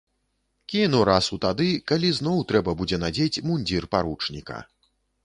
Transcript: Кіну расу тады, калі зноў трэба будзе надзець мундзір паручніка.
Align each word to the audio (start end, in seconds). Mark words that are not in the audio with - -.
Кіну 0.71 1.01
расу 1.09 1.37
тады, 1.43 1.67
калі 1.91 2.09
зноў 2.19 2.41
трэба 2.53 2.75
будзе 2.79 2.99
надзець 3.05 3.43
мундзір 3.51 3.89
паручніка. 3.93 4.57